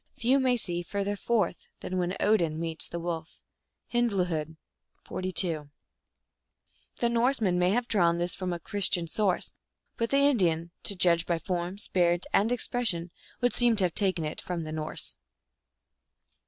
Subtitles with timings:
[0.17, 3.39] Few may see < further forth than when Odin meets the wolf."
[3.93, 4.55] (HindluLod,
[5.03, 5.11] 42.) 134
[5.45, 6.99] THE ALGONQUIN LEGENDS.
[7.05, 9.53] The Norsemen may have drawn this from a Chris tian source;
[9.97, 13.11] but the Indian, to judge by form, spirit, and expression,
[13.41, 15.17] would seem to have taken it from the Norse.